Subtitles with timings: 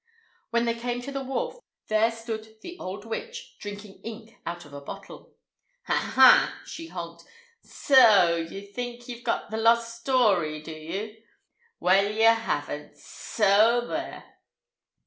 [0.49, 1.57] When they came to the wharf,
[1.87, 5.35] there stood the old witch, drinking ink out of a bottle.
[5.83, 7.21] "Ha, ha!" she honked.
[7.63, 11.23] "S so ye think ye've got the lost st story, do ye?
[11.79, 14.23] Well, ye haven't; s so there!"